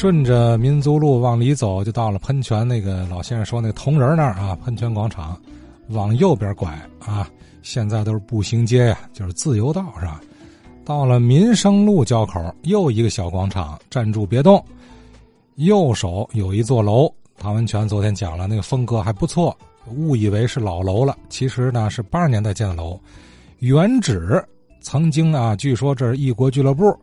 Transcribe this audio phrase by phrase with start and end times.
[0.00, 5.38] 顺着民族路往里走，就到了喷泉那个老先生说那铜人那儿啊，喷泉广场，
[5.88, 7.28] 往右边拐啊，
[7.60, 10.18] 现在都是步行街呀，就是自由道是吧？
[10.86, 14.64] 到了民生路交口，又一个小广场，站住别动。
[15.56, 17.06] 右手有一座楼，
[17.36, 19.54] 唐文泉昨天讲了，那个风格还不错，
[19.94, 22.98] 误以为是老楼了，其实呢是八十年代建的楼。
[23.58, 24.42] 原址
[24.80, 26.98] 曾经啊，据说这是异国俱乐部。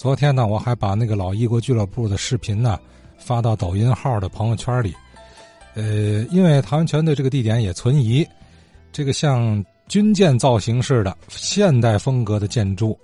[0.00, 2.80] 昨天呢，我还把那个老异国俱乐部的视频呢
[3.18, 4.94] 发到抖音号的朋友圈里。
[5.74, 8.26] 呃，因为唐文泉对这个地点也存疑，
[8.92, 12.98] 这个像军舰造型似的现代风格的建筑，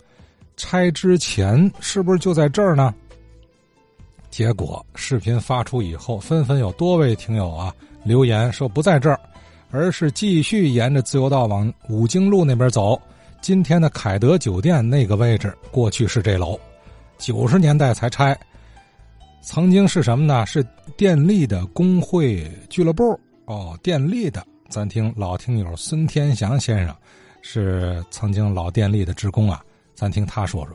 [0.57, 2.95] 拆之前是不是就在这儿呢？
[4.31, 7.75] 结果视频发出以后，纷纷有多位听友啊
[8.05, 9.21] 留言说不在这儿，
[9.71, 12.99] 而是继续沿着自由道往武经路那边走。
[13.43, 16.59] 今天的凯德酒店那个位置，过去是这楼，
[17.19, 18.39] 九十年代才拆。
[19.43, 20.45] 曾经是什么呢？
[20.45, 20.67] 是
[20.97, 24.45] 电力的工会俱乐部哦，电力的。
[24.69, 26.93] 咱听老听友孙天祥先生
[27.43, 30.75] 是曾经老电力的职工啊，咱听他说说。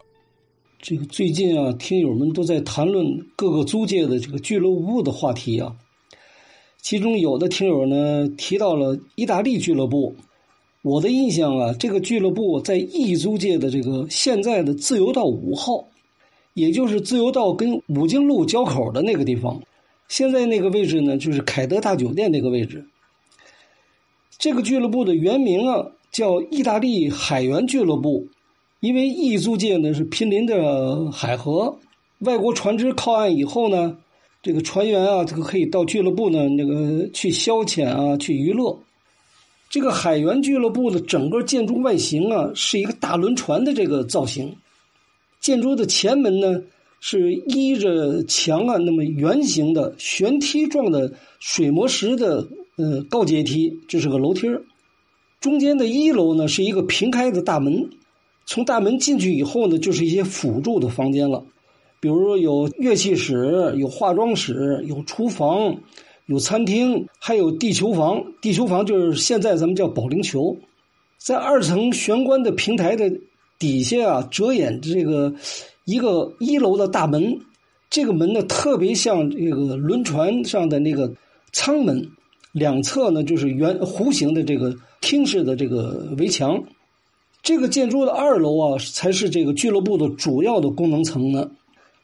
[0.80, 5.76] 这个最近啊，听友们都在谈论各个租界的这个俱乐部的话题啊。
[6.82, 10.16] 其中有的听友呢提到了意大利俱乐部，
[10.82, 15.86] 我的印象啊，这个俱乐部在意租界的这个现在的自由道五号，
[16.54, 19.62] 也就是自由道跟武经路交口的那个地方。
[20.08, 22.86] 现在那个位置呢，就是凯德大酒店那个位置。
[24.38, 28.28] 这个俱乐部的原名啊，叫意大利海员俱乐部。
[28.82, 31.78] 因为异租界呢是毗邻的海河，
[32.22, 33.96] 外国船只靠岸以后呢，
[34.42, 38.76] 这个船员啊，这个可以到俱乐部呢那个去消遣啊，去娱乐。
[39.70, 44.52] 这个海员俱乐部的整个建筑外形啊，是一个大轮船的这个造型。
[45.42, 46.62] 建筑的前门呢
[47.00, 52.48] 是依着墙啊那么圆形的旋梯状的水磨石的
[52.78, 54.48] 呃高阶梯，这是个楼梯
[55.40, 57.90] 中间的一楼呢是一个平开的大门。
[58.46, 61.44] 从大门进去以后呢，就是一些辅助的房间了，
[62.00, 65.78] 比如说有乐器室、有化妆室、有厨房、
[66.26, 68.24] 有餐厅，还有地球房。
[68.42, 70.58] 地球房就是现在咱们叫保龄球。
[71.18, 73.12] 在二层玄关的平台的
[73.62, 75.32] 底下啊，遮掩这个
[75.86, 77.40] 一个一楼的大门。
[77.92, 81.14] 这个门呢，特别像这个轮船上的那个
[81.54, 82.10] 舱门，
[82.54, 86.64] 两侧呢就是圆弧形的这个厅式的这个围墙。
[87.44, 91.52] 这个建筑的二楼啊，才是这个俱乐部的主要的功能层呢。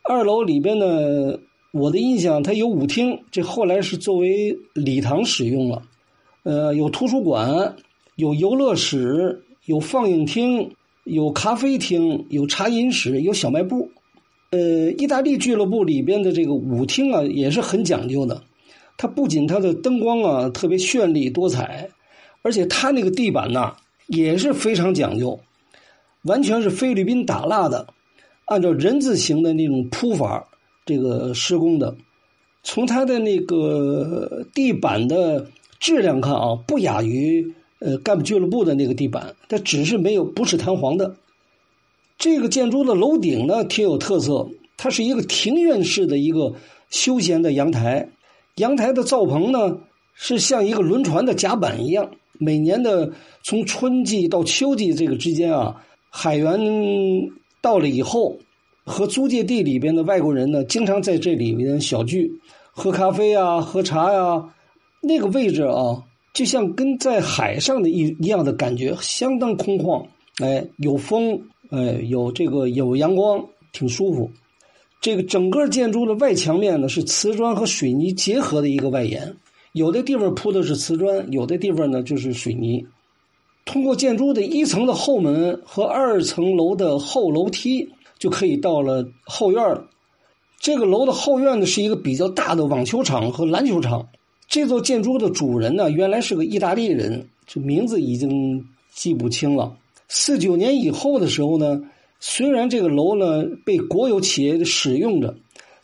[0.04, 1.40] 二楼里边呢，
[1.72, 5.82] 我的印象它有舞厅，这后来是作为礼堂使用了。
[6.44, 7.76] 呃，有图书馆，
[8.16, 10.72] 有游乐室，有放映厅，
[11.08, 13.90] 有咖啡厅，有茶饮室，有小卖部。
[14.52, 18.44] 呃，意大利俱乐部里边的这个舞厅啊，也是很讲究的。
[18.98, 21.90] 它不仅它的灯光啊特别绚丽多彩，
[22.42, 23.76] 而且它那个地板呐。
[24.08, 25.38] 也是非常讲究，
[26.24, 27.86] 完全是菲律宾打蜡的，
[28.46, 30.48] 按照人字形的那种铺法，
[30.86, 31.94] 这个施工的。
[32.64, 35.46] 从它的那个地板的
[35.78, 41.16] 质量看啊，不亚于呃干部俱乐部的那个地板，它只是没有不是弹簧的。
[42.18, 46.54] 这个建筑的楼顶呢，挺有特色，它是一个庭院式的一个
[46.90, 48.10] 休闲的阳台，
[48.56, 49.78] 阳台的灶棚呢
[50.14, 52.10] 是像一个轮船的甲板一样。
[52.40, 53.12] 每年的
[53.44, 56.60] 从春季到秋季这个之间啊，海员
[57.62, 58.38] 到了以后，
[58.84, 62.32] 和租界地里边的外国人呢，经常在这里边小聚，
[62.72, 64.44] 喝咖啡啊，喝茶呀。
[65.02, 66.04] 那个位置啊，
[66.38, 70.06] 就像跟在海上的一一样的感觉，相当空旷。
[70.38, 74.30] 哎，有风，哎，有这个有阳光，挺舒服。
[75.02, 79.36] 这个整个建筑的外墙面呢，是瓷砖和水泥结合的一个外檐。
[79.72, 82.86] 有的地方铺的是瓷砖，有的地方呢就是水泥。
[83.66, 87.90] 通过建筑的一层的后门和二层楼的后楼梯，
[88.20, 89.88] 就可以到了后院了。
[90.60, 94.08] 这个楼的后院呢是一个比较大的网球场和篮球场。
[94.48, 99.78] 这座建筑的主人呢原来是个意大利人，这名字已经记不清了。
[100.08, 101.82] 四九年以后的时候呢，
[102.20, 105.36] 虽然这个楼呢被国有企业使用着，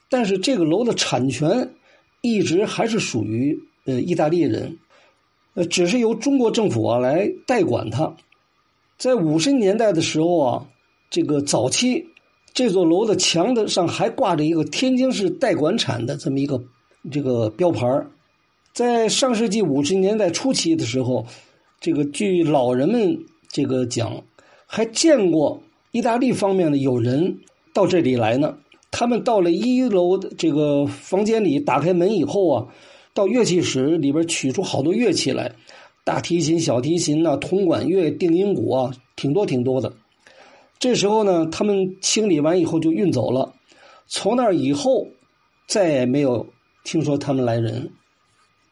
[0.10, 1.74] 但是这个楼的产权
[2.22, 3.60] 一直还是属于。
[3.86, 4.78] 呃，意大利人，
[5.56, 8.16] 呃，只是由中国政府啊来代管它。
[8.98, 10.66] 在五十年代的时候啊，
[11.10, 12.08] 这个早期
[12.54, 16.64] 这座楼的墙的上还挂着一个天津市代管产的这么一个
[17.12, 17.86] 这个标牌
[18.74, 21.24] 在上世纪五十年代初期的时候，
[21.80, 23.16] 这个据老人们
[23.48, 24.24] 这个讲，
[24.66, 25.62] 还见过
[25.92, 27.38] 意大利方面的有人
[27.72, 28.58] 到这里来呢。
[28.90, 32.68] 他们到了一楼的这个房间里，打开门以后啊，
[33.14, 35.52] 到乐器室里边取出好多乐器来，
[36.04, 39.94] 大提琴、小提琴呐、铜管乐、定音鼓啊，挺多挺多的。
[40.80, 43.54] 这时候呢，他们清理完以后就运走了。
[44.08, 45.08] 从那以后，
[45.68, 46.46] 再也没有
[46.84, 47.92] 听说他们来人。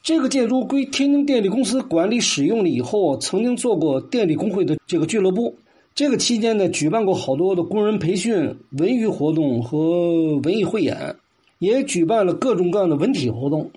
[0.03, 5.55] 这个建筑归天津电力公司管理使用了以后，曾经做过电力工会的这个俱乐部。
[5.93, 11.15] 这个期间呢，举办过好多的工人培训、文娱活动和文艺汇演，
[11.59, 13.69] 也举办了各种各样的文体活动。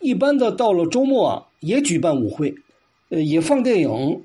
[0.00, 2.54] 一般的到了周末啊，也举办舞会，
[3.08, 4.22] 呃，也放电影。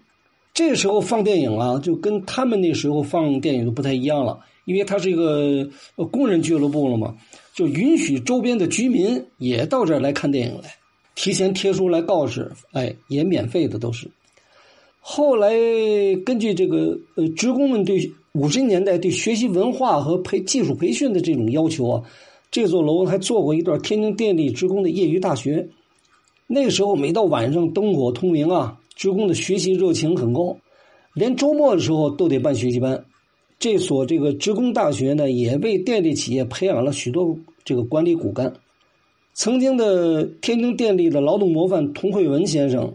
[0.54, 5.68] 这时候放电影啊，就跟他们那时候放电影就不太一样了，因为它是一个
[6.12, 7.16] 工人俱乐部了嘛，
[7.56, 10.70] 就允许周边的居民也到这儿来看电影来，
[11.16, 14.10] 提前贴出来告示，哎，也免费的都是。
[15.00, 15.52] 后来
[16.26, 22.04] 根据这个呃职工们对五十年代对学习文化和培技术培训的这种要求啊，
[22.50, 25.68] 这座楼还做过一段天津电力职工的业余大学。
[26.48, 30.58] 那个时候每到晚上灯火通明啊，职工的学习热情很高，
[31.14, 33.04] 连周末的时候都得办学习班。
[33.60, 38.54] 这所这个职工大学呢，也为电力企业培养了许多这个管理骨干。
[39.34, 42.94] 曾经的天津电力的劳动模范童慧文先生。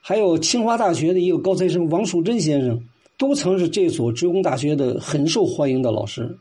[0.00, 2.80] 还有清华大学的一个高材生王树珍先生，
[3.18, 6.38] 都曾是这所职工大学的很受欢迎的老师。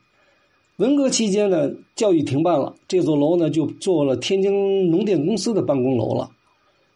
[0.78, 6.30] 文革期间呢，教育停办了，这座楼呢就做了天津农电公司的办公楼了。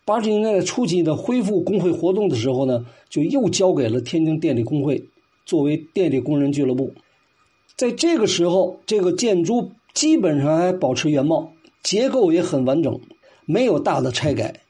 [0.05, 5.03] 八十年代初期的恢复工会活动的时候呢，就又交给了天津电力工会，
[5.45, 6.89] 作为电力工人俱乐部。
[7.75, 11.51] 在这个时候，这个建筑基本上还保持原貌，
[11.83, 12.99] 结构也很完整，
[13.45, 14.61] 没有大的拆改。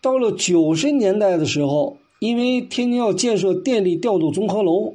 [0.00, 4.94] 到了九十年代的时候，因为天津要建设电力调度综合楼，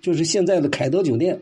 [0.00, 1.40] 就是现在的凯德酒店，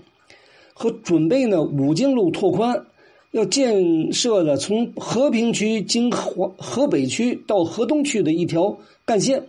[0.73, 2.87] 和准备呢武经路拓宽，
[3.33, 9.45] 要建设的从和平区经河河北区到河东区的一条干线，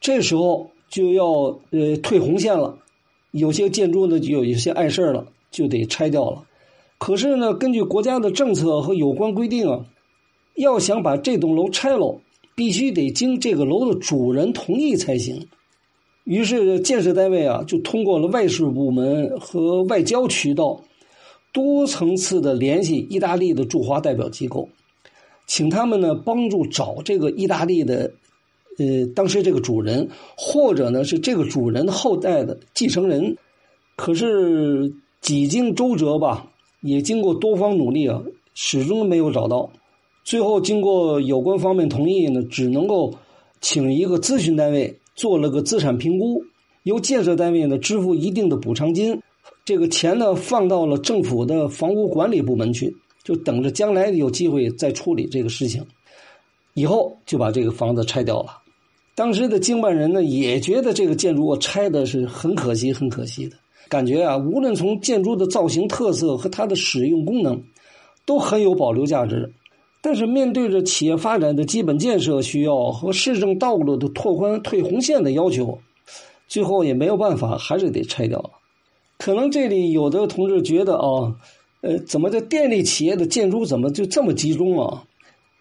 [0.00, 2.78] 这时候就要呃退红线了，
[3.30, 6.44] 有些建筑呢就有一些碍事了，就得拆掉了。
[6.98, 9.84] 可是呢，根据国家的政策和有关规定啊，
[10.56, 12.20] 要想把这栋楼拆了。
[12.56, 15.46] 必须得经这个楼的主人同意才行。
[16.24, 20.82] 于是建设单位啊，就通过了外事部门和外交渠道，
[21.52, 24.66] 多层次的联系意大利的驻华代表机构，
[25.46, 28.10] 请他们呢帮助找这个意大利的，
[28.78, 33.36] 呃，当时这个主人，或者呢是这个主人后代的继承人。
[33.96, 34.90] 可是
[35.20, 36.50] 几经周折吧，
[36.86, 38.22] 也经过多方努力啊，
[38.54, 39.68] 始终没有找到。
[40.24, 43.14] 最后，经过有关方面同意呢，只能够
[43.60, 46.42] 请一个咨询单位做了个资产评估，
[46.82, 49.20] 由建设单位呢支付一定的补偿金，
[49.64, 55.84] 这个钱呢放到了政府的房屋管理部门去，就等着将来有机会再处理这个事情。
[56.74, 58.58] 以后就把这个房子拆掉了。
[59.14, 63.56] 当时的经办人呢也觉得这个建筑拆的是很可惜、很可惜的，
[63.88, 67.62] 感觉啊，无论从建筑的造型特色和它的使用功能，
[68.24, 69.52] 都很有保留价值。
[70.02, 75.78] 但是面对着企业发展的基本建设需要和市政道路的拓宽退红线的要求，
[76.46, 78.52] 最后也没有办法，还是得拆掉。
[79.18, 81.34] 可能这里有的同志觉得啊，
[81.80, 85.02] 呃，怎么这电力企业的建筑怎么就这么集中啊？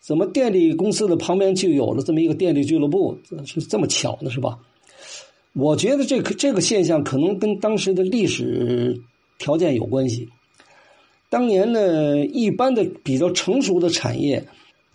[0.02, 4.30] 怎么电力公司的旁边就有了这么一个电力俱乐部，是这么巧呢？
[4.30, 4.60] 是吧？
[5.58, 9.02] 我觉得这个这个现象可能跟当时的历史
[9.38, 10.28] 条件有关系。
[11.30, 14.46] 当年呢，一般的比较成熟的产业，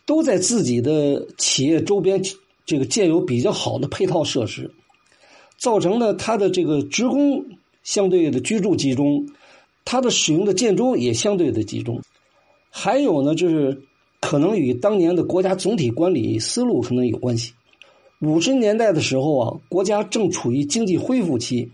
[0.05, 2.23] 都在自己的企业周边
[2.67, 4.71] 这个建有比较好的配套设施，
[5.57, 7.43] 造成呢它的这个职工
[7.83, 9.27] 相对的居住集中，
[9.87, 12.03] 它的使用的建筑也相对的集中。
[12.69, 13.81] 还有呢，就是
[14.21, 17.55] 可能与当年的国家总体管理思路可能有关系。
[18.21, 21.71] 五十年代的时候啊，国家正处于经济恢复期，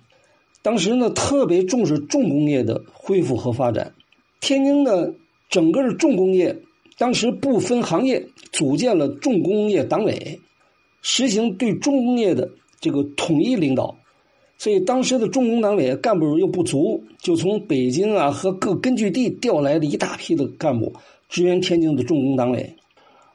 [0.62, 3.92] 当时呢特别重视重工业的恢复和发展。
[4.40, 5.12] 天津的
[5.48, 6.56] 整个的重工业，
[6.98, 10.38] 当时不分行业，组建了重工业党委，
[11.02, 12.48] 实行对重工业的
[12.80, 13.96] 这个统一领导。
[14.56, 20.94] 所以当时的重工党委干部又不足，就从北京啊和各根据地调来了一大批的干部
[21.28, 22.72] 支援天津的重工党委。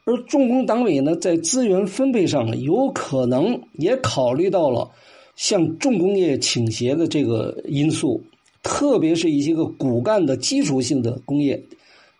[0.03, 4.89] 而重工党委呢，在资源分配上有可能也考虑到了
[5.35, 8.21] 向重工业倾斜的这个因素。
[8.63, 11.59] 特别是一些个骨干的基础性的工业，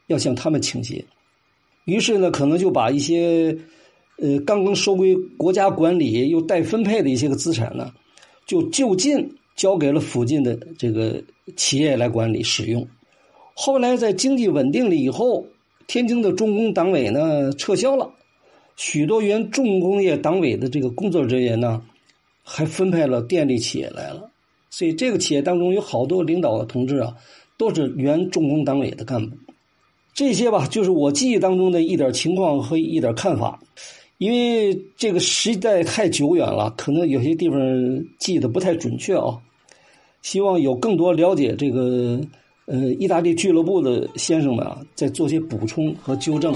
[0.07, 1.05] 要向他们倾斜。
[1.85, 3.55] 于是呢，可能就把一些
[4.17, 7.93] 呃刚刚收归国家管理又待分配的一些个资产呢，
[8.47, 11.23] 就就近交给了附近的这个
[11.55, 12.87] 企业来管理使用。
[13.53, 15.45] 后来在经济稳定了以后，
[15.91, 18.09] 天津的重工党委呢撤销了，
[18.77, 21.81] 许多原重工业党委的这个工作人员呢，
[22.43, 24.31] 还分派了电力企业来了。
[24.69, 27.13] 所以这个企业当中有好多领导的同志啊，
[27.57, 29.35] 都是原重工党委的干部。
[30.13, 33.59] 这些吧，就是我记忆当中的一点情况和一点看法。
[34.17, 37.59] 因为这个时代太久远了，可能有些地方
[38.17, 39.37] 记得不太准确啊。
[40.21, 42.21] 希望有更多了解这个
[42.65, 46.53] 呃意大利俱乐部的先生们啊，在做些补充和纠正。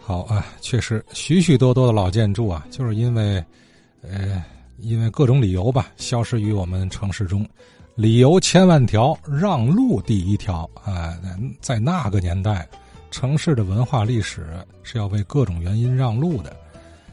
[0.00, 3.44] 好啊，确实许许多多的老建筑啊，就是因为
[4.02, 4.44] 呃
[4.78, 7.46] 因为各种理由吧，消失于我们城市中。
[7.96, 11.18] 理由千万条，让路第一条啊！
[11.60, 12.66] 在那个年代。
[13.10, 14.46] 城市的文化历史
[14.84, 16.56] 是要为各种原因让路的。